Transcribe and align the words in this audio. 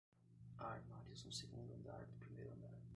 Há 0.57 0.65
armários 0.71 1.23
no 1.25 1.31
segundo 1.31 1.75
andar 1.75 2.03
do 2.07 2.13
primeiro 2.15 2.51
andar. 2.55 2.73